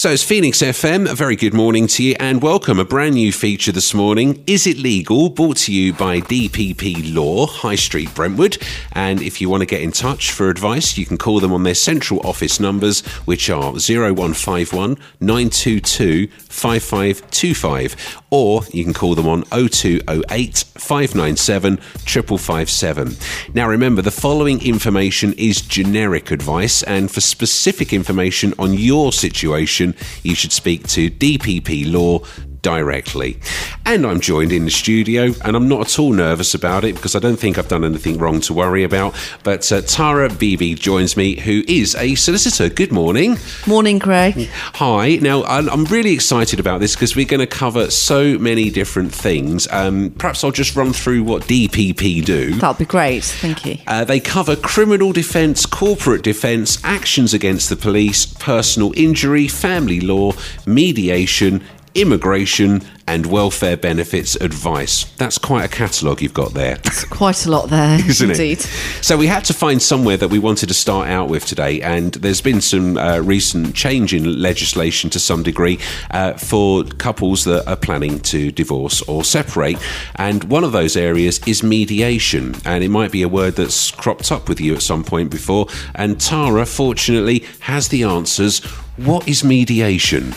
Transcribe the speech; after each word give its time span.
So 0.00 0.10
it's 0.10 0.22
Phoenix 0.22 0.62
FM. 0.62 1.10
A 1.10 1.14
very 1.14 1.36
good 1.36 1.52
morning 1.52 1.86
to 1.88 2.02
you 2.02 2.16
and 2.18 2.40
welcome. 2.40 2.78
A 2.78 2.86
brand 2.86 3.16
new 3.16 3.30
feature 3.32 3.70
this 3.70 3.92
morning. 3.92 4.42
Is 4.46 4.66
it 4.66 4.78
legal? 4.78 5.28
Brought 5.28 5.58
to 5.58 5.74
you 5.74 5.92
by 5.92 6.20
DPP 6.22 7.14
Law, 7.14 7.46
High 7.46 7.74
Street, 7.74 8.14
Brentwood. 8.14 8.56
And 8.92 9.20
if 9.20 9.42
you 9.42 9.50
want 9.50 9.60
to 9.60 9.66
get 9.66 9.82
in 9.82 9.92
touch 9.92 10.30
for 10.30 10.48
advice, 10.48 10.96
you 10.96 11.04
can 11.04 11.18
call 11.18 11.38
them 11.38 11.52
on 11.52 11.64
their 11.64 11.74
central 11.74 12.26
office 12.26 12.58
numbers, 12.58 13.02
which 13.26 13.50
are 13.50 13.74
0151 13.78 14.96
922 15.20 16.28
5525. 16.28 18.22
Or 18.30 18.62
you 18.72 18.84
can 18.84 18.94
call 18.94 19.14
them 19.14 19.28
on 19.28 19.42
0208 19.42 20.64
597 20.78 21.76
5557. 21.76 23.16
Now 23.52 23.68
remember, 23.68 24.00
the 24.00 24.10
following 24.10 24.64
information 24.64 25.34
is 25.34 25.60
generic 25.60 26.30
advice, 26.30 26.82
and 26.84 27.10
for 27.10 27.20
specific 27.20 27.92
information 27.92 28.54
on 28.58 28.72
your 28.72 29.12
situation, 29.12 29.89
you 30.22 30.34
should 30.34 30.52
speak 30.52 30.86
to 30.88 31.10
DPP 31.10 31.90
Law 31.90 32.20
directly. 32.62 33.38
And 33.86 34.06
I'm 34.06 34.20
joined 34.20 34.52
in 34.52 34.64
the 34.64 34.70
studio, 34.70 35.32
and 35.44 35.56
I'm 35.56 35.68
not 35.68 35.80
at 35.80 35.98
all 35.98 36.12
nervous 36.12 36.54
about 36.54 36.84
it 36.84 36.94
because 36.94 37.16
I 37.16 37.18
don't 37.18 37.36
think 37.36 37.58
I've 37.58 37.68
done 37.68 37.84
anything 37.84 38.18
wrong 38.18 38.40
to 38.42 38.54
worry 38.54 38.84
about. 38.84 39.14
But 39.42 39.70
uh, 39.72 39.80
Thaira 39.82 40.38
Bibi 40.38 40.74
joins 40.74 41.16
me, 41.16 41.38
who 41.40 41.62
is 41.66 41.94
a 41.96 42.14
solicitor. 42.14 42.68
Good 42.68 42.92
morning. 42.92 43.36
Morning, 43.66 43.98
Craig. 43.98 44.48
Hi. 44.74 45.16
Now, 45.16 45.44
I'm 45.44 45.84
really 45.86 46.12
excited 46.12 46.60
about 46.60 46.80
this 46.80 46.94
because 46.94 47.16
we're 47.16 47.26
going 47.26 47.40
to 47.40 47.46
cover 47.46 47.90
so 47.90 48.38
many 48.38 48.70
different 48.70 49.12
things. 49.12 49.66
Um, 49.70 50.10
perhaps 50.10 50.44
I'll 50.44 50.50
just 50.50 50.76
run 50.76 50.92
through 50.92 51.24
what 51.24 51.42
DPP 51.42 52.24
do. 52.24 52.54
That'll 52.54 52.74
be 52.74 52.84
great. 52.84 53.24
Thank 53.24 53.66
you. 53.66 53.78
Uh, 53.86 54.04
they 54.04 54.20
cover 54.20 54.56
criminal 54.56 55.12
defence, 55.12 55.66
corporate 55.66 56.22
defence, 56.22 56.82
actions 56.84 57.34
against 57.34 57.68
the 57.68 57.76
police, 57.76 58.26
personal 58.26 58.92
injury, 58.96 59.48
family 59.48 60.00
law, 60.00 60.32
mediation, 60.66 61.62
immigration, 61.94 62.82
and 63.06 63.26
welfare 63.26 63.76
benefits 63.76 64.36
advice. 64.36 65.04
That's 65.16 65.36
quite 65.36 65.64
a 65.64 65.68
catalogue 65.68 66.22
you've 66.22 66.32
got 66.32 66.54
there. 66.54 66.78
It's 66.84 67.02
quite 67.04 67.44
a 67.44 67.50
lot 67.50 67.68
there, 67.68 67.98
Isn't 68.08 68.30
indeed. 68.30 68.60
it? 68.60 68.70
So 69.02 69.16
we 69.16 69.26
had 69.26 69.44
to 69.46 69.52
find 69.54 69.82
somewhere 69.82 70.16
that 70.16 70.28
we 70.28 70.38
wanted 70.38 70.68
to 70.68 70.74
start 70.74 71.08
out 71.08 71.28
with 71.28 71.44
today, 71.44 71.80
and 71.80 72.12
there's 72.14 72.40
been 72.40 72.60
some 72.60 72.96
uh, 72.96 73.18
recent 73.18 73.74
change 73.74 74.14
in 74.14 74.40
legislation 74.40 75.10
to 75.10 75.18
some 75.18 75.42
degree 75.42 75.80
uh, 76.12 76.34
for 76.34 76.84
couples 76.84 77.44
that 77.44 77.68
are 77.68 77.76
planning 77.76 78.20
to 78.20 78.52
divorce 78.52 79.02
or 79.02 79.24
separate. 79.24 79.76
And 80.14 80.44
one 80.44 80.62
of 80.62 80.70
those 80.70 80.96
areas 80.96 81.40
is 81.48 81.62
mediation, 81.64 82.54
and 82.64 82.84
it 82.84 82.90
might 82.90 83.10
be 83.10 83.22
a 83.22 83.28
word 83.28 83.56
that's 83.56 83.90
cropped 83.90 84.30
up 84.30 84.48
with 84.48 84.60
you 84.60 84.74
at 84.74 84.82
some 84.82 85.02
point 85.02 85.30
before. 85.30 85.66
And 85.96 86.16
Thaira, 86.16 86.64
fortunately, 86.72 87.44
has 87.60 87.88
the 87.88 88.04
answers. 88.04 88.60
What 88.96 89.26
is 89.26 89.42
mediation? 89.42 90.34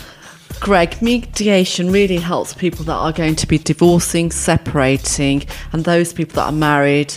Greg, 0.64 1.02
mediation 1.02 1.92
really 1.92 2.16
helps 2.16 2.54
people 2.54 2.86
that 2.86 2.94
are 2.94 3.12
going 3.12 3.36
to 3.36 3.46
be 3.46 3.58
divorcing, 3.58 4.32
separating, 4.32 5.44
and 5.74 5.84
those 5.84 6.14
people 6.14 6.36
that 6.36 6.46
are 6.46 6.54
married 6.54 7.14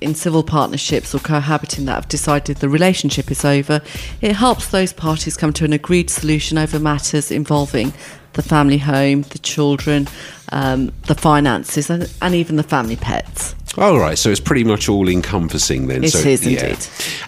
in 0.00 0.14
civil 0.14 0.42
partnerships 0.42 1.14
or 1.14 1.18
cohabiting 1.18 1.84
that 1.84 1.92
have 1.92 2.08
decided 2.08 2.56
the 2.56 2.70
relationship 2.70 3.30
is 3.30 3.44
over. 3.44 3.82
It 4.22 4.32
helps 4.32 4.68
those 4.68 4.94
parties 4.94 5.36
come 5.36 5.52
to 5.52 5.66
an 5.66 5.74
agreed 5.74 6.08
solution 6.08 6.56
over 6.56 6.78
matters 6.78 7.30
involving 7.30 7.92
the 8.32 8.42
family 8.42 8.78
home, 8.78 9.22
the 9.22 9.40
children, 9.40 10.08
um, 10.50 10.90
the 11.06 11.14
finances, 11.14 11.90
and, 11.90 12.10
and 12.22 12.34
even 12.34 12.56
the 12.56 12.62
family 12.62 12.96
pets. 12.96 13.54
All 13.78 13.98
right, 13.98 14.16
so 14.16 14.30
it's 14.30 14.40
pretty 14.40 14.64
much 14.64 14.88
all 14.88 15.06
encompassing 15.06 15.86
then. 15.86 16.04
It 16.04 16.12
so, 16.12 16.26
is 16.26 16.46
indeed. 16.46 16.78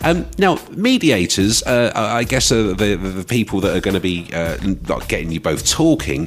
Um, 0.03 0.27
now, 0.39 0.59
mediators, 0.71 1.63
uh, 1.65 1.93
I 1.95 2.25
guess, 2.25 2.51
are 2.51 2.73
the, 2.73 2.97
the, 2.97 2.97
the 2.97 3.25
people 3.25 3.61
that 3.61 3.77
are 3.77 3.81
going 3.81 3.95
to 3.95 4.01
be 4.01 4.31
uh, 4.33 4.57
getting 5.09 5.31
you 5.31 5.41
both 5.41 5.69
talking. 5.69 6.27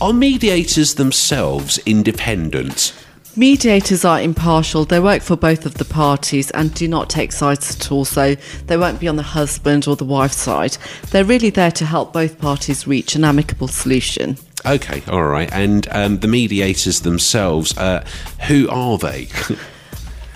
Are 0.00 0.12
mediators 0.12 0.96
themselves 0.96 1.78
independent? 1.86 2.92
Mediators 3.34 4.04
are 4.04 4.20
impartial. 4.20 4.84
They 4.84 5.00
work 5.00 5.22
for 5.22 5.36
both 5.36 5.64
of 5.64 5.74
the 5.74 5.86
parties 5.86 6.50
and 6.50 6.74
do 6.74 6.86
not 6.86 7.08
take 7.08 7.32
sides 7.32 7.74
at 7.74 7.90
all. 7.90 8.04
So 8.04 8.34
they 8.66 8.76
won't 8.76 9.00
be 9.00 9.08
on 9.08 9.16
the 9.16 9.22
husband 9.22 9.88
or 9.88 9.96
the 9.96 10.04
wife's 10.04 10.36
side. 10.36 10.76
They're 11.12 11.24
really 11.24 11.48
there 11.48 11.70
to 11.70 11.86
help 11.86 12.12
both 12.12 12.38
parties 12.38 12.86
reach 12.86 13.14
an 13.14 13.24
amicable 13.24 13.68
solution. 13.68 14.36
Okay, 14.64 15.02
all 15.08 15.24
right. 15.24 15.52
And 15.52 15.86
um, 15.90 16.18
the 16.18 16.28
mediators 16.28 17.00
themselves, 17.00 17.76
uh, 17.76 18.04
who 18.48 18.68
are 18.68 18.98
they? 18.98 19.28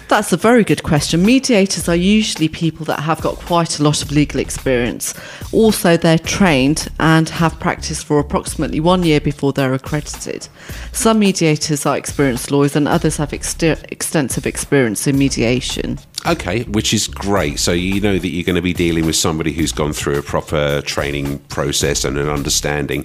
That's 0.09 0.33
a 0.33 0.37
very 0.37 0.63
good 0.63 0.85
question. 0.85 1.27
Mediators 1.27 1.89
are 1.89 1.97
usually 1.97 2.49
people 2.49 2.85
that 2.87 3.01
have 3.01 3.21
got 3.23 3.37
quite 3.37 3.81
a 3.81 3.83
lot 3.83 4.03
of 4.03 4.13
legal 4.13 4.39
experience. 4.39 5.15
Also, 5.51 5.97
they're 5.97 6.19
trained 6.19 6.87
and 7.01 7.29
have 7.29 7.59
practiced 7.59 8.05
for 8.05 8.21
approximately 8.21 8.79
one 8.79 9.03
year 9.03 9.21
before 9.21 9.53
they're 9.53 9.75
accredited. 9.75 10.47
Some 10.93 11.19
mediators 11.19 11.87
are 11.87 11.97
experienced 11.97 12.53
lawyers, 12.53 12.77
and 12.77 12.87
others 12.87 13.17
have 13.17 13.33
ex- 13.33 13.61
extensive 13.61 14.47
experience 14.47 15.09
in 15.09 15.19
mediation. 15.19 15.99
Okay, 16.25 16.65
which 16.65 16.95
is 16.95 17.07
great. 17.07 17.59
So 17.59 17.73
you 17.73 18.01
know 18.01 18.19
that 18.19 18.29
you're 18.29 18.45
going 18.45 18.57
to 18.57 18.63
be 18.63 18.73
dealing 18.73 19.07
with 19.07 19.17
somebody 19.17 19.53
who's 19.53 19.71
gone 19.71 19.93
through 19.93 20.19
a 20.19 20.23
proper 20.23 20.83
training 20.83 21.39
process 21.51 22.05
and 22.05 22.19
an 22.19 22.29
understanding. 22.29 23.05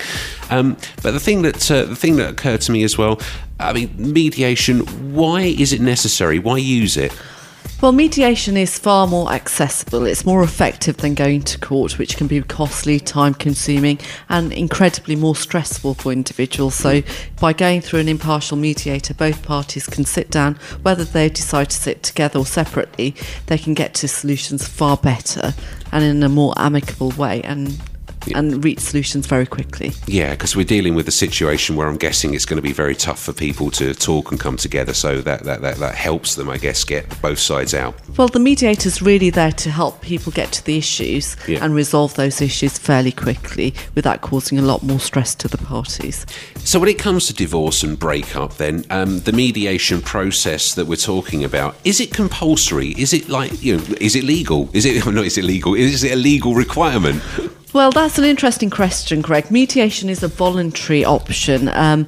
Um, 0.49 0.77
but 1.03 1.11
the 1.11 1.19
thing 1.19 1.41
that 1.43 1.69
uh, 1.69 1.85
the 1.85 1.95
thing 1.95 2.15
that 2.15 2.31
occurred 2.31 2.61
to 2.61 2.71
me 2.71 2.83
as 2.83 2.97
well, 2.97 3.19
I 3.59 3.73
mean, 3.73 3.93
mediation. 3.97 4.79
Why 5.13 5.41
is 5.41 5.73
it 5.73 5.81
necessary? 5.81 6.39
Why 6.39 6.57
use 6.57 6.97
it? 6.97 7.13
Well, 7.81 7.93
mediation 7.93 8.57
is 8.57 8.77
far 8.77 9.07
more 9.07 9.31
accessible. 9.31 10.05
It's 10.05 10.23
more 10.23 10.43
effective 10.43 10.97
than 10.97 11.15
going 11.15 11.41
to 11.41 11.57
court, 11.57 11.97
which 11.97 12.15
can 12.15 12.27
be 12.27 12.39
costly, 12.43 12.99
time 12.99 13.33
consuming, 13.33 13.97
and 14.29 14.53
incredibly 14.53 15.15
more 15.15 15.35
stressful 15.35 15.95
for 15.95 16.11
individuals. 16.11 16.75
So, 16.75 17.01
by 17.39 17.53
going 17.53 17.81
through 17.81 18.01
an 18.01 18.07
impartial 18.07 18.55
mediator, 18.55 19.15
both 19.15 19.41
parties 19.41 19.87
can 19.87 20.05
sit 20.05 20.29
down, 20.29 20.59
whether 20.83 21.03
they 21.03 21.27
decide 21.27 21.71
to 21.71 21.75
sit 21.75 22.03
together 22.03 22.37
or 22.37 22.45
separately, 22.45 23.15
they 23.47 23.57
can 23.57 23.73
get 23.73 23.95
to 23.95 24.07
solutions 24.07 24.67
far 24.67 24.95
better 24.95 25.55
and 25.91 26.03
in 26.03 26.21
a 26.21 26.29
more 26.29 26.53
amicable 26.57 27.09
way. 27.09 27.41
And 27.41 27.81
and 28.33 28.63
reach 28.63 28.79
solutions 28.79 29.25
very 29.27 29.45
quickly. 29.45 29.91
Yeah, 30.07 30.31
because 30.31 30.55
we're 30.55 30.65
dealing 30.65 30.95
with 30.95 31.07
a 31.07 31.11
situation 31.11 31.75
where 31.75 31.87
I'm 31.87 31.97
guessing 31.97 32.33
it's 32.33 32.45
going 32.45 32.57
to 32.57 32.61
be 32.61 32.73
very 32.73 32.95
tough 32.95 33.19
for 33.21 33.33
people 33.33 33.71
to 33.71 33.93
talk 33.93 34.31
and 34.31 34.39
come 34.39 34.57
together. 34.57 34.93
So 34.93 35.21
that, 35.21 35.43
that, 35.43 35.61
that, 35.61 35.77
that 35.77 35.95
helps 35.95 36.35
them, 36.35 36.49
I 36.49 36.57
guess, 36.57 36.83
get 36.83 37.21
both 37.21 37.39
sides 37.39 37.73
out. 37.73 37.95
Well, 38.17 38.27
the 38.27 38.39
mediator's 38.39 39.01
really 39.01 39.29
there 39.29 39.51
to 39.51 39.69
help 39.71 40.01
people 40.01 40.31
get 40.31 40.51
to 40.53 40.65
the 40.65 40.77
issues 40.77 41.35
Yeah. 41.47 41.63
and 41.63 41.73
resolve 41.73 42.13
those 42.15 42.41
issues 42.41 42.77
fairly 42.77 43.11
quickly 43.11 43.73
without 43.95 44.21
causing 44.21 44.59
a 44.59 44.61
lot 44.61 44.83
more 44.83 44.99
stress 44.99 45.35
to 45.35 45.47
the 45.47 45.57
parties. 45.57 46.25
So 46.59 46.79
when 46.79 46.89
it 46.89 46.99
comes 46.99 47.27
to 47.27 47.33
divorce 47.33 47.83
and 47.83 47.97
breakup, 47.97 48.57
then 48.57 48.85
um, 48.89 49.19
the 49.21 49.31
mediation 49.33 50.01
process 50.01 50.75
that 50.75 50.85
we're 50.87 50.95
talking 50.95 51.43
about 51.43 51.75
is 51.83 51.99
it 51.99 52.13
compulsory? 52.13 52.89
Is 52.97 53.13
it 53.13 53.29
like 53.29 53.61
you 53.63 53.77
know? 53.77 53.83
Is 53.99 54.15
it 54.15 54.23
legal? 54.23 54.69
Is 54.73 54.85
it 54.85 55.05
no? 55.11 55.21
Is 55.21 55.37
it 55.37 55.43
legal? 55.43 55.73
Is 55.75 56.03
it 56.03 56.11
a 56.11 56.15
legal 56.15 56.53
requirement? 56.55 57.21
Well, 57.73 57.91
that's 57.91 58.17
an 58.17 58.25
interesting 58.25 58.69
question, 58.69 59.21
Greg. 59.21 59.49
Mediation 59.49 60.09
is 60.09 60.23
a 60.23 60.27
voluntary 60.27 61.05
option. 61.05 61.69
Um, 61.69 62.05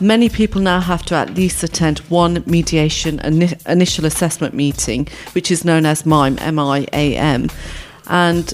many 0.00 0.28
people 0.28 0.60
now 0.60 0.80
have 0.80 1.04
to 1.04 1.14
at 1.14 1.34
least 1.34 1.62
attend 1.62 2.00
one 2.10 2.42
mediation 2.44 3.18
ini- 3.20 3.64
initial 3.68 4.04
assessment 4.04 4.52
meeting, 4.52 5.06
which 5.30 5.52
is 5.52 5.64
known 5.64 5.86
as 5.86 6.04
MIAM, 6.04 6.38
M-I-A-M, 6.40 7.50
and 8.08 8.52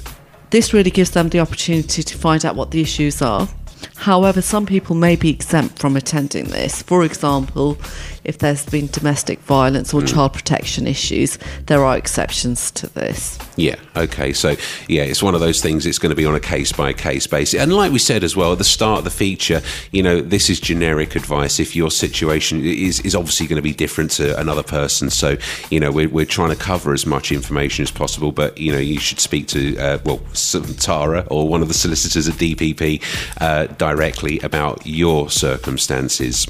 this 0.50 0.74
really 0.74 0.90
gives 0.90 1.12
them 1.12 1.30
the 1.30 1.40
opportunity 1.40 2.02
to 2.02 2.18
find 2.18 2.44
out 2.44 2.54
what 2.54 2.70
the 2.70 2.82
issues 2.82 3.22
are. 3.22 3.48
However, 3.96 4.42
some 4.42 4.66
people 4.66 4.96
may 4.96 5.16
be 5.16 5.30
exempt 5.30 5.78
from 5.78 5.96
attending 5.96 6.44
this. 6.46 6.82
For 6.82 7.02
example, 7.02 7.78
if 8.24 8.38
there's 8.38 8.64
been 8.66 8.86
domestic 8.88 9.38
violence 9.40 9.94
or 9.94 10.02
child 10.02 10.32
protection 10.32 10.86
issues, 10.86 11.38
there 11.66 11.84
are 11.84 11.96
exceptions 11.96 12.70
to 12.72 12.86
this. 12.88 13.38
Yeah. 13.56 13.76
Okay. 13.96 14.32
So 14.32 14.56
yeah, 14.88 15.02
it's 15.02 15.22
one 15.22 15.34
of 15.34 15.40
those 15.40 15.60
things. 15.60 15.86
It's 15.86 15.98
going 15.98 16.10
to 16.10 16.16
be 16.16 16.26
on 16.26 16.34
a 16.34 16.40
case 16.40 16.72
by 16.72 16.92
case 16.92 17.26
basis. 17.26 17.60
And 17.60 17.72
like 17.72 17.92
we 17.92 17.98
said 17.98 18.24
as 18.24 18.36
well 18.36 18.52
at 18.52 18.58
the 18.58 18.64
start 18.64 18.98
of 18.98 19.04
the 19.04 19.10
feature, 19.10 19.62
you 19.90 20.02
know, 20.02 20.20
this 20.20 20.50
is 20.50 20.60
generic 20.60 21.16
advice. 21.16 21.58
If 21.60 21.74
your 21.74 21.90
situation 21.90 22.64
is 22.64 23.00
is 23.00 23.14
obviously 23.14 23.46
going 23.46 23.56
to 23.56 23.62
be 23.62 23.72
different 23.72 24.10
to 24.12 24.38
another 24.38 24.62
person, 24.62 25.10
so 25.10 25.36
you 25.70 25.80
know, 25.80 25.90
we're 25.90 26.08
we're 26.08 26.26
trying 26.26 26.50
to 26.50 26.56
cover 26.56 26.92
as 26.92 27.06
much 27.06 27.32
information 27.32 27.82
as 27.82 27.90
possible. 27.90 28.32
But 28.32 28.58
you 28.58 28.72
know, 28.72 28.78
you 28.78 29.00
should 29.00 29.20
speak 29.20 29.46
to 29.48 29.76
uh, 29.78 29.98
well 30.04 30.18
Thaira 30.18 31.26
or 31.30 31.48
one 31.48 31.62
of 31.62 31.68
the 31.68 31.74
solicitors 31.74 32.28
at 32.28 32.34
DPP 32.34 33.02
uh, 33.40 33.66
directly 33.66 34.40
about 34.40 34.86
your 34.86 35.30
circumstances. 35.30 36.46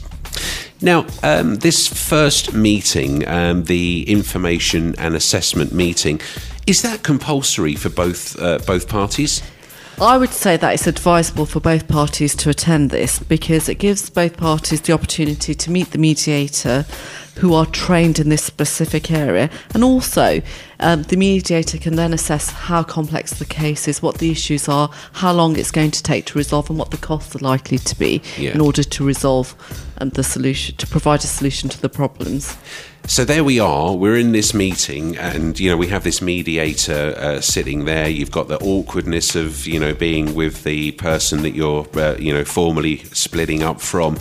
Now, 0.83 1.07
um, 1.23 1.57
this 1.57 1.87
first 1.87 2.55
meeting, 2.55 3.29
um, 3.29 3.65
the 3.65 4.05
information 4.09 4.95
and 4.99 5.15
assessment 5.15 5.73
meeting, 5.73 6.21
is 6.67 6.83
that 6.83 7.03
compulsory 7.03 7.75
for 7.75 7.91
both 7.91 8.39
uh, 8.41 8.59
both 8.67 8.89
parties? 8.89 9.43
I 10.01 10.17
would 10.17 10.33
say 10.33 10.57
that 10.57 10.73
it's 10.73 10.87
advisable 10.87 11.45
for 11.45 11.61
both 11.61 11.87
parties 11.87 12.35
to 12.37 12.49
attend 12.49 12.89
this 12.89 13.19
because 13.19 13.69
it 13.69 13.75
gives 13.75 14.09
both 14.09 14.39
parties 14.39 14.81
the 14.81 14.95
opportunity 14.95 15.55
to 15.55 15.71
meet 15.71 15.91
the 15.91 15.99
mediator 15.99 16.87
who 17.37 17.53
are 17.53 17.67
trained 17.67 18.19
in 18.19 18.31
this 18.31 18.43
specific 18.43 19.11
area. 19.11 19.51
And 19.75 19.85
also, 19.85 20.41
um, 20.81 21.03
the 21.03 21.17
mediator 21.17 21.77
can 21.77 21.97
then 21.97 22.15
assess 22.15 22.49
how 22.49 22.83
complex 22.83 23.39
the 23.39 23.45
case 23.45 23.89
is, 23.89 24.01
what 24.01 24.19
the 24.19 24.31
issues 24.31 24.69
are, 24.69 24.91
how 25.13 25.33
long 25.35 25.57
it's 25.59 25.71
going 25.71 25.91
to 25.91 26.03
take 26.03 26.25
to 26.27 26.39
resolve, 26.39 26.71
and 26.71 26.79
what 26.79 26.91
the 26.91 26.97
costs 26.97 27.37
are 27.37 27.41
likely 27.41 27.79
to 27.79 27.99
be 27.99 28.23
Yeah. 28.39 28.53
in 28.53 28.61
order 28.61 28.83
to 28.83 29.05
resolve 29.05 29.55
um, 29.99 30.09
the 30.11 30.25
solution, 30.25 30.77
to 30.77 30.87
provide 30.87 31.21
a 31.25 31.27
solution 31.27 31.69
to 31.69 31.81
the 31.81 31.91
problems. 31.91 32.57
So 33.11 33.25
there 33.25 33.43
we 33.43 33.59
are. 33.59 33.97
We're 33.97 34.19
in 34.19 34.31
this 34.31 34.55
meeting, 34.55 35.17
and 35.17 35.59
you 35.59 35.69
know 35.69 35.77
we 35.77 35.89
have 35.89 36.05
this 36.05 36.23
mediator 36.23 37.13
uh, 37.17 37.41
sitting 37.41 37.85
there. 37.85 38.09
You've 38.09 38.31
got 38.31 38.47
the 38.47 38.57
awkwardness 38.61 39.35
of 39.35 39.67
you 39.67 39.81
know 39.81 39.93
being 39.93 40.33
with 40.33 40.63
the 40.63 40.93
person 40.93 41.43
that 41.43 41.51
you're 41.51 41.89
uh, 41.99 42.15
you 42.21 42.33
know 42.33 42.45
formally 42.45 42.99
splitting 43.07 43.65
up 43.65 43.81
from. 43.81 44.17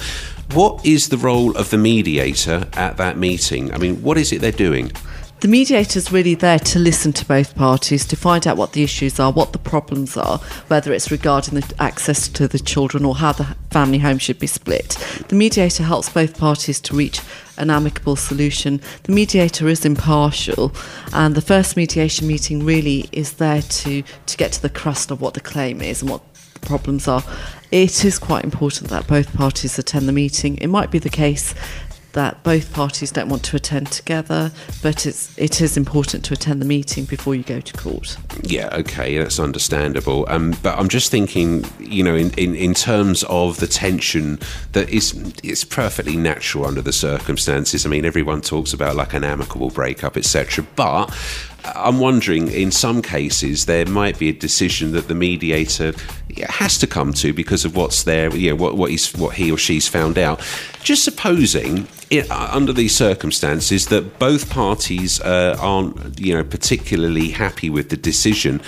What 0.53 0.83
is 0.83 1.09
the 1.09 1.17
role 1.17 1.55
of 1.55 1.69
the 1.69 1.77
mediator 1.77 2.67
at 2.73 2.97
that 2.97 3.15
meeting? 3.15 3.71
I 3.71 3.77
mean, 3.77 4.01
what 4.01 4.17
is 4.17 4.31
it 4.31 4.41
they're 4.41 4.51
doing? 4.51 4.91
The 5.41 5.47
mediator 5.47 5.97
is 5.97 6.11
really 6.11 6.35
there 6.35 6.59
to 6.59 6.79
listen 6.79 7.13
to 7.13 7.25
both 7.25 7.55
parties, 7.55 8.05
to 8.07 8.17
find 8.17 8.45
out 8.45 8.57
what 8.57 8.73
the 8.73 8.83
issues 8.83 9.21
are, 9.21 9.31
what 9.31 9.53
the 9.53 9.57
problems 9.57 10.17
are, 10.17 10.39
whether 10.67 10.91
it's 10.91 11.11
regarding 11.11 11.57
the 11.57 11.75
access 11.79 12.27
to 12.27 12.45
the 12.45 12.59
children 12.59 13.05
or 13.05 13.15
how 13.15 13.31
the 13.31 13.45
family 13.71 13.99
home 13.99 14.17
should 14.17 14.37
be 14.37 14.47
split. 14.47 14.97
The 15.29 15.35
mediator 15.35 15.83
helps 15.83 16.09
both 16.09 16.37
parties 16.37 16.81
to 16.81 16.95
reach 16.95 17.21
an 17.57 17.69
amicable 17.69 18.17
solution. 18.17 18.81
The 19.03 19.13
mediator 19.13 19.69
is 19.69 19.85
impartial, 19.85 20.73
and 21.13 21.35
the 21.35 21.41
first 21.41 21.77
mediation 21.77 22.27
meeting 22.27 22.65
really 22.65 23.07
is 23.13 23.33
there 23.33 23.61
to, 23.61 24.01
to 24.01 24.37
get 24.37 24.51
to 24.51 24.61
the 24.61 24.69
crust 24.69 25.09
of 25.09 25.21
what 25.21 25.35
the 25.35 25.39
claim 25.39 25.81
is 25.81 26.01
and 26.01 26.11
what 26.11 26.21
the 26.55 26.59
problems 26.59 27.07
are. 27.07 27.23
It 27.71 28.03
is 28.03 28.19
quite 28.19 28.43
important 28.43 28.89
that 28.89 29.07
both 29.07 29.33
parties 29.33 29.79
attend 29.79 30.09
the 30.09 30.11
meeting. 30.11 30.57
It 30.57 30.67
might 30.67 30.91
be 30.91 30.99
the 30.99 31.09
case 31.09 31.55
that 32.19 32.43
both 32.43 32.73
parties 32.73 33.11
don't 33.11 33.29
want 33.29 33.43
to 33.45 33.55
attend 33.55 33.89
together, 33.93 34.51
but 34.83 35.05
it's 35.05 35.37
it 35.37 35.61
is 35.61 35.77
important 35.77 36.25
to 36.25 36.33
attend 36.33 36.61
the 36.61 36.65
meeting 36.65 37.05
before 37.05 37.33
you 37.33 37.43
go 37.43 37.61
to 37.61 37.73
court. 37.77 38.17
Yeah, 38.43 38.67
okay, 38.73 39.17
that's 39.17 39.39
understandable. 39.39 40.25
Um, 40.27 40.53
but 40.61 40.77
I'm 40.77 40.89
just 40.89 41.11
thinking, 41.11 41.63
you 41.79 42.03
know, 42.03 42.15
in, 42.15 42.31
in, 42.31 42.55
in 42.55 42.73
terms 42.73 43.23
of 43.23 43.61
the 43.61 43.67
tension 43.67 44.37
that 44.73 44.89
is 44.89 45.13
it's 45.45 45.63
perfectly 45.63 46.17
natural 46.17 46.65
under 46.65 46.81
the 46.81 46.91
circumstances. 46.91 47.85
I 47.85 47.89
mean, 47.89 48.03
everyone 48.03 48.41
talks 48.41 48.73
about 48.73 48.97
like 48.97 49.13
an 49.13 49.23
amicable 49.23 49.69
breakup, 49.69 50.17
etc. 50.17 50.65
But 50.75 51.15
I'm 51.63 51.99
wondering, 51.99 52.49
in 52.49 52.71
some 52.71 53.01
cases, 53.01 53.65
there 53.65 53.85
might 53.85 54.19
be 54.19 54.27
a 54.27 54.33
decision 54.33 54.91
that 54.91 55.07
the 55.07 55.15
mediator 55.15 55.93
has 56.47 56.77
to 56.79 56.87
come 56.87 57.13
to 57.13 57.33
because 57.33 57.65
of 57.65 57.75
what's 57.75 58.03
there, 58.03 58.35
you 58.35 58.49
know, 58.49 58.55
what 58.55 58.75
what 58.75 58.91
he's 58.91 59.13
what 59.13 59.35
he 59.35 59.51
or 59.51 59.57
she's 59.57 59.87
found 59.87 60.17
out. 60.17 60.41
Just 60.83 61.03
supposing, 61.03 61.87
it, 62.09 62.29
uh, 62.29 62.49
under 62.51 62.73
these 62.73 62.95
circumstances, 62.95 63.87
that 63.87 64.19
both 64.19 64.49
parties 64.49 65.21
uh, 65.21 65.57
aren't, 65.59 66.19
you 66.19 66.33
know, 66.33 66.43
particularly 66.43 67.29
happy 67.29 67.69
with 67.69 67.89
the 67.89 67.97
decision. 67.97 68.61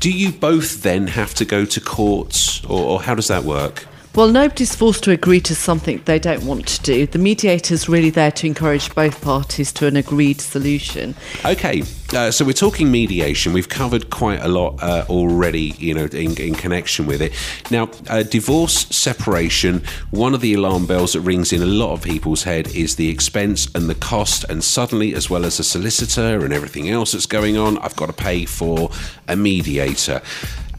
Do 0.00 0.10
you 0.10 0.32
both 0.32 0.82
then 0.82 1.06
have 1.06 1.34
to 1.34 1.44
go 1.44 1.64
to 1.64 1.80
court, 1.80 2.60
or, 2.68 2.84
or 2.84 3.02
how 3.02 3.14
does 3.14 3.28
that 3.28 3.44
work? 3.44 3.86
Well, 4.14 4.28
nobody's 4.28 4.74
forced 4.74 5.04
to 5.04 5.10
agree 5.10 5.40
to 5.40 5.54
something 5.54 6.02
they 6.04 6.18
don't 6.18 6.44
want 6.44 6.68
to 6.68 6.82
do. 6.82 7.06
The 7.06 7.18
mediator's 7.18 7.88
really 7.88 8.10
there 8.10 8.30
to 8.32 8.46
encourage 8.46 8.94
both 8.94 9.22
parties 9.22 9.72
to 9.72 9.86
an 9.86 9.96
agreed 9.96 10.38
solution. 10.38 11.14
Okay, 11.46 11.82
uh, 12.12 12.30
so 12.30 12.44
we're 12.44 12.52
talking 12.52 12.90
mediation. 12.90 13.54
We've 13.54 13.70
covered 13.70 14.10
quite 14.10 14.42
a 14.42 14.48
lot 14.48 14.82
uh, 14.82 15.06
already, 15.08 15.74
you 15.78 15.94
know, 15.94 16.04
in, 16.04 16.38
in 16.38 16.54
connection 16.54 17.06
with 17.06 17.22
it. 17.22 17.32
Now, 17.70 17.88
uh, 18.10 18.22
divorce, 18.22 18.86
separation. 18.94 19.82
One 20.10 20.34
of 20.34 20.42
the 20.42 20.52
alarm 20.52 20.84
bells 20.84 21.14
that 21.14 21.20
rings 21.20 21.50
in 21.50 21.62
a 21.62 21.66
lot 21.66 21.94
of 21.94 22.02
people's 22.02 22.42
head 22.42 22.68
is 22.74 22.96
the 22.96 23.08
expense 23.08 23.66
and 23.74 23.88
the 23.88 23.94
cost, 23.94 24.44
and 24.44 24.62
suddenly, 24.62 25.14
as 25.14 25.30
well 25.30 25.46
as 25.46 25.58
a 25.58 25.64
solicitor 25.64 26.44
and 26.44 26.52
everything 26.52 26.90
else 26.90 27.12
that's 27.12 27.24
going 27.24 27.56
on, 27.56 27.78
I've 27.78 27.96
got 27.96 28.06
to 28.06 28.12
pay 28.12 28.44
for 28.44 28.90
a 29.26 29.36
mediator. 29.36 30.20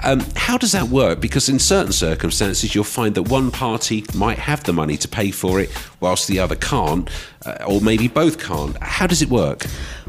Um, 0.03 0.21
how 0.35 0.57
does 0.57 0.73
that 0.73 0.89
work? 0.89 1.21
Because 1.21 1.47
in 1.47 1.59
certain 1.59 1.93
circumstances, 1.93 2.75
you'll 2.75 2.83
find 2.83 3.15
that 3.15 3.23
one 3.23 3.51
party 3.51 4.03
might 4.13 4.37
have 4.37 4.63
the 4.63 4.73
money 4.73 4.97
to 4.97 5.07
pay 5.07 5.31
for 5.31 5.59
it, 5.59 5.69
whilst 6.01 6.27
the 6.27 6.39
other 6.39 6.55
can't, 6.55 7.09
uh, 7.45 7.57
or 7.65 7.79
maybe 7.79 8.07
both 8.09 8.37
can't. 8.37 8.77
How 8.83 9.07
does 9.07 9.21
it 9.21 9.29
work? 9.29 9.65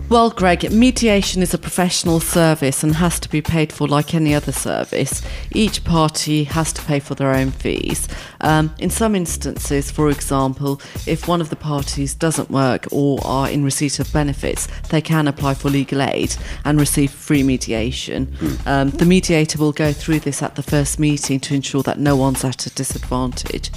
Well, 0.09 0.31
Greg, 0.31 0.71
mediation 0.71 1.41
is 1.41 1.55
a 1.55 1.59
professional 1.59 2.21
service 2.21 2.83
and 2.83 2.97
has 2.97 3.21
to 3.21 3.29
be 3.29 3.41
paid 3.41 3.73
for 3.73 3.87
like 3.87 4.15
any 4.15 4.35
other 4.35 4.53
service. 4.53 5.23
Each 5.53 5.83
party 5.85 6.45
has 6.45 6.73
to 6.73 6.83
pay 6.83 6.99
for 6.99 7.15
their 7.15 7.33
own 7.33 7.53
fees. 7.53 8.09
Um, 8.41 8.75
in 8.79 8.91
some 8.91 9.15
instances, 9.15 9.91
for 9.91 10.11
example, 10.11 10.81
if 11.07 11.29
one 11.29 11.41
of 11.41 11.49
the 11.49 11.57
parties 11.57 12.15
doesn't 12.15 12.51
work 12.51 12.87
or 12.91 13.21
are 13.25 13.49
in 13.49 13.65
receipt 13.65 13.99
of 14.01 14.13
benefits, 14.13 14.67
they 14.91 15.01
can 15.01 15.29
apply 15.29 15.55
for 15.55 15.71
legal 15.71 16.03
aid 16.03 16.35
and 16.65 16.79
receive 16.81 17.11
free 17.11 17.43
mediation. 17.43 18.37
Um, 18.67 18.91
the 18.91 19.07
mediator 19.07 19.59
will 19.59 19.73
go 19.73 19.84
through 19.93 20.21
this 20.21 20.43
at 20.43 20.55
the 20.55 20.63
first 20.63 20.99
meeting 20.99 21.41
to 21.41 21.55
ensure 21.55 21.83
that 21.83 21.99
no 21.99 22.17
one's 22.17 22.45
at 22.45 22.67
a 22.67 22.71
disadvantage. 22.71 23.71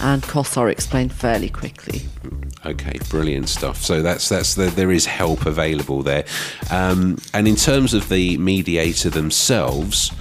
And 0.00 0.22
costs 0.22 0.56
are 0.56 0.70
explained 0.70 1.12
fairly 1.12 1.50
quickly. 1.50 2.02
Okay, 2.64 2.98
brilliant 3.08 3.48
stuff. 3.48 3.82
So 3.82 4.02
that's 4.02 4.28
that's 4.28 4.54
the, 4.54 4.66
there 4.66 4.90
is 4.90 5.06
help 5.06 5.46
available 5.46 6.02
there, 6.02 6.24
um, 6.70 7.18
and 7.34 7.48
in 7.48 7.56
terms 7.56 7.94
of 7.94 8.08
the 8.08 8.36
mediator 8.38 9.10
themselves. 9.10 10.12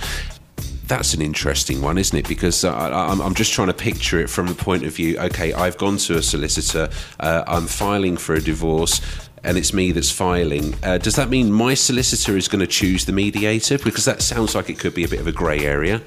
That's 0.88 1.14
an 1.14 1.22
interesting 1.22 1.84
one, 1.84 2.00
isn't 2.00 2.18
it? 2.18 2.28
Because 2.28 2.66
I, 2.66 2.90
I'm, 2.90 3.22
I'm 3.22 3.36
just 3.36 3.54
trying 3.54 3.68
to 3.68 3.76
picture 3.76 4.20
it 4.20 4.28
from 4.28 4.48
the 4.48 4.56
point 4.56 4.84
of 4.84 4.96
view. 4.96 5.20
Okay, 5.20 5.54
I've 5.54 5.78
gone 5.78 5.98
to 5.98 6.18
a 6.18 6.24
solicitor. 6.24 6.90
Uh, 7.20 7.44
I'm 7.46 7.68
filing 7.68 8.18
for 8.18 8.34
a 8.34 8.42
divorce, 8.42 9.00
and 9.44 9.58
it's 9.58 9.74
me 9.74 9.92
that's 9.92 10.12
filing. 10.12 10.76
Uh, 10.84 10.98
does 10.98 11.16
that 11.16 11.30
mean 11.30 11.52
my 11.52 11.74
solicitor 11.74 12.38
is 12.38 12.48
going 12.48 12.60
to 12.60 12.68
choose 12.68 13.06
the 13.06 13.12
mediator? 13.12 13.78
Because 13.78 14.06
that 14.06 14.22
sounds 14.22 14.56
like 14.56 14.70
it 14.70 14.80
could 14.80 14.94
be 14.94 15.04
a 15.04 15.08
bit 15.08 15.20
of 15.20 15.28
a 15.28 15.32
grey 15.32 15.60
area. 15.60 16.02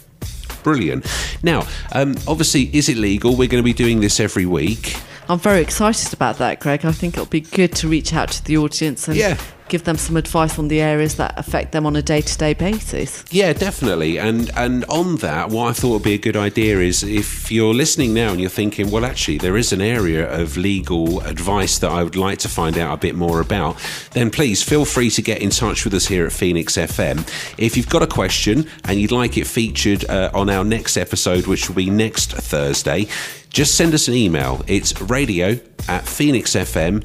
Brilliant. 0.62 1.06
Now, 1.42 1.66
um, 1.92 2.14
obviously, 2.28 2.70
is 2.76 2.88
it 2.88 2.96
legal? 2.96 3.36
We're 3.36 3.48
going 3.48 3.62
to 3.62 3.64
be 3.64 3.72
doing 3.72 4.00
this 4.00 4.20
every 4.20 4.46
week. 4.46 4.96
I'm 5.30 5.38
very 5.38 5.60
excited 5.60 6.12
about 6.12 6.38
that, 6.38 6.58
Greg. 6.58 6.84
I 6.84 6.90
think 6.90 7.14
it'll 7.14 7.26
be 7.26 7.40
good 7.42 7.72
to 7.76 7.88
reach 7.88 8.12
out 8.12 8.30
to 8.32 8.44
the 8.44 8.56
audience 8.56 9.06
and 9.06 9.16
Yeah. 9.16 9.36
give 9.68 9.84
them 9.84 9.96
some 9.96 10.16
advice 10.16 10.58
on 10.58 10.66
the 10.66 10.80
areas 10.80 11.14
that 11.14 11.32
affect 11.36 11.70
them 11.70 11.86
on 11.86 11.94
a 11.94 12.02
day 12.02 12.20
to 12.20 12.36
day 12.36 12.52
basis. 12.52 13.22
Yeah, 13.30 13.52
definitely. 13.52 14.18
And 14.18 14.50
and 14.56 14.84
on 14.88 15.18
that, 15.18 15.50
what 15.50 15.68
I 15.68 15.72
thought 15.72 15.92
would 15.92 16.02
be 16.02 16.14
a 16.14 16.18
good 16.18 16.36
idea 16.36 16.80
is 16.80 17.04
if 17.04 17.52
you're 17.52 17.72
listening 17.72 18.12
now 18.12 18.30
and 18.32 18.40
you're 18.40 18.50
thinking, 18.50 18.90
well, 18.90 19.04
actually, 19.04 19.38
there 19.38 19.56
is 19.56 19.72
an 19.72 19.80
area 19.80 20.28
of 20.28 20.56
legal 20.56 21.20
advice 21.20 21.78
that 21.78 21.92
I 21.92 22.02
would 22.02 22.16
like 22.16 22.40
to 22.40 22.48
find 22.48 22.76
out 22.76 22.92
a 22.92 22.96
bit 22.96 23.14
more 23.14 23.40
about, 23.40 23.76
then 24.10 24.30
please 24.30 24.64
feel 24.64 24.84
free 24.84 25.10
to 25.10 25.22
get 25.22 25.40
in 25.40 25.50
touch 25.50 25.84
with 25.84 25.94
us 25.94 26.06
here 26.08 26.26
at 26.26 26.32
Phoenix 26.32 26.76
FM. 26.76 27.24
If 27.56 27.76
you've 27.76 27.88
got 27.88 28.02
a 28.02 28.08
question 28.08 28.66
and 28.86 29.00
you'd 29.00 29.12
like 29.12 29.36
it 29.36 29.46
featured 29.46 30.04
uh, 30.10 30.30
on 30.34 30.50
our 30.50 30.64
next 30.64 30.96
episode, 30.96 31.46
which 31.46 31.68
will 31.68 31.76
be 31.76 31.88
next 31.90 32.32
Thursday, 32.32 33.06
just 33.50 33.76
send 33.76 33.94
us 33.94 34.08
an 34.08 34.14
email. 34.14 34.62
It's 34.66 35.00
radio 35.00 35.50
at 35.88 36.04
phoenixfm 36.04 37.04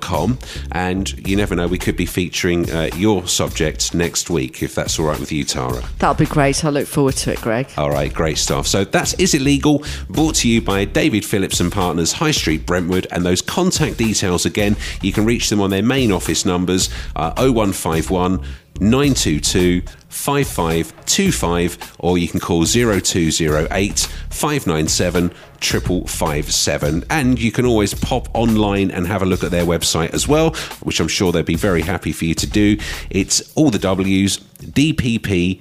com, 0.00 0.38
and 0.72 1.26
you 1.26 1.36
never 1.36 1.56
know, 1.56 1.66
we 1.66 1.78
could 1.78 1.96
be 1.96 2.06
featuring 2.06 2.70
uh, 2.70 2.90
your 2.96 3.26
subject 3.26 3.94
next 3.94 4.28
week 4.28 4.62
if 4.62 4.74
that's 4.74 4.98
all 4.98 5.06
right 5.06 5.18
with 5.18 5.32
you, 5.32 5.44
Thaira. 5.44 5.82
That'll 5.98 6.14
be 6.14 6.26
great. 6.26 6.64
I 6.64 6.68
look 6.68 6.86
forward 6.86 7.16
to 7.16 7.32
it, 7.32 7.40
Greg. 7.40 7.68
All 7.76 7.90
right, 7.90 8.12
great 8.12 8.38
stuff. 8.38 8.66
So 8.66 8.84
that's 8.84 9.14
Is 9.14 9.34
It 9.34 9.40
Legal? 9.40 9.84
Brought 10.08 10.34
to 10.36 10.48
you 10.48 10.60
by 10.60 10.84
David 10.84 11.24
Phillips 11.24 11.60
and 11.60 11.72
Partners, 11.72 12.12
High 12.12 12.30
Street, 12.30 12.66
Brentwood. 12.66 13.06
And 13.10 13.24
those 13.24 13.40
contact 13.40 13.96
details 13.96 14.44
again, 14.44 14.76
you 15.00 15.12
can 15.12 15.24
reach 15.24 15.48
them 15.48 15.60
on 15.60 15.70
their 15.70 15.82
main 15.82 16.12
office 16.12 16.44
numbers 16.44 16.90
uh, 17.16 17.32
0151 17.36 18.44
922 18.80 19.82
5525 20.08 21.96
or 21.98 22.18
you 22.18 22.26
can 22.28 22.40
call 22.40 22.64
0208 22.64 23.98
597 24.30 25.30
557 25.60 27.04
and 27.10 27.38
you 27.40 27.52
can 27.52 27.64
always 27.66 27.94
pop 27.94 28.28
online 28.34 28.90
and 28.90 29.06
have 29.06 29.22
a 29.22 29.26
look 29.26 29.44
at 29.44 29.50
their 29.50 29.64
website 29.64 30.12
as 30.12 30.26
well 30.26 30.50
which 30.82 30.98
I'm 31.00 31.08
sure 31.08 31.30
they'd 31.32 31.44
be 31.44 31.54
very 31.54 31.82
happy 31.82 32.12
for 32.12 32.24
you 32.24 32.34
to 32.34 32.46
do. 32.46 32.78
It's 33.10 33.52
all 33.54 33.70
the 33.70 33.78
W's 33.78 34.38
dpp-law.com 34.38 35.60